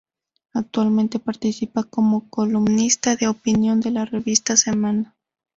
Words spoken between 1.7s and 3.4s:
como columnista de